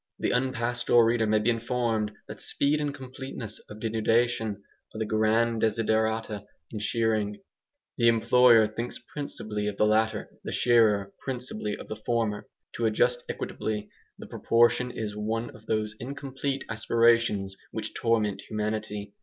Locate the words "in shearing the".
6.71-8.07